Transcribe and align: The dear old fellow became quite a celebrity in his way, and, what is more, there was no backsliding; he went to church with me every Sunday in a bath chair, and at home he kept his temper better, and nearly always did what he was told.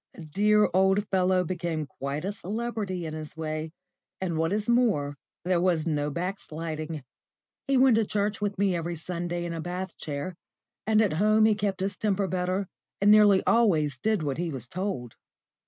The 0.15 0.25
dear 0.25 0.67
old 0.73 1.07
fellow 1.09 1.43
became 1.43 1.85
quite 1.85 2.25
a 2.25 2.31
celebrity 2.31 3.05
in 3.05 3.13
his 3.13 3.37
way, 3.37 3.71
and, 4.19 4.35
what 4.35 4.51
is 4.51 4.67
more, 4.67 5.15
there 5.45 5.61
was 5.61 5.85
no 5.85 6.09
backsliding; 6.09 7.03
he 7.67 7.77
went 7.77 7.97
to 7.97 8.05
church 8.07 8.41
with 8.41 8.57
me 8.57 8.75
every 8.75 8.95
Sunday 8.95 9.45
in 9.45 9.53
a 9.53 9.61
bath 9.61 9.95
chair, 9.97 10.33
and 10.87 11.03
at 11.03 11.13
home 11.13 11.45
he 11.45 11.53
kept 11.53 11.81
his 11.81 11.97
temper 11.97 12.25
better, 12.27 12.67
and 12.99 13.11
nearly 13.11 13.43
always 13.45 13.99
did 13.99 14.23
what 14.23 14.39
he 14.39 14.49
was 14.49 14.67
told. 14.67 15.17